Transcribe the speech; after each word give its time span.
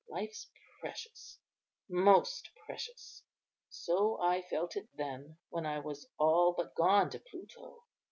Ah! 0.11 0.15
life's 0.15 0.49
precious, 0.79 1.37
most 1.87 2.49
precious; 2.65 3.21
so 3.69 4.19
I 4.19 4.41
felt 4.41 4.75
it 4.75 4.89
then, 4.95 5.37
when 5.49 5.67
I 5.67 5.77
was 5.77 6.07
all 6.17 6.53
but 6.57 6.73
gone 6.73 7.11
to 7.11 7.19
Pluto. 7.19 7.83